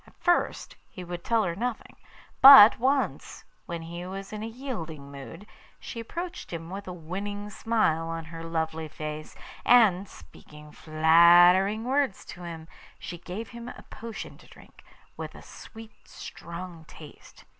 At 0.07 0.15
first 0.19 0.77
he 0.89 1.03
would 1.03 1.23
tell 1.23 1.43
her 1.43 1.55
nothing; 1.55 1.95
but 2.41 2.79
once, 2.79 3.45
when 3.67 3.83
he 3.83 4.03
was 4.07 4.33
in 4.33 4.41
a 4.41 4.47
yielding 4.47 5.11
mood, 5.11 5.45
she 5.79 5.99
approached 5.99 6.51
him 6.51 6.71
with 6.71 6.87
a 6.87 6.91
winning 6.91 7.51
smile 7.51 8.07
on 8.07 8.25
her 8.25 8.41
lovely 8.43 8.87
face, 8.87 9.35
and, 9.63 10.09
speaking 10.09 10.71
flattering 10.71 11.83
words 11.83 12.25
to 12.33 12.41
him, 12.41 12.67
she 12.97 13.19
gave 13.19 13.49
him 13.49 13.69
a 13.69 13.83
potion 13.91 14.39
to 14.39 14.47
drink, 14.47 14.83
with 15.17 15.35
a 15.35 15.43
sweet, 15.43 15.93
strong 16.07 16.83
taste. 16.85 17.43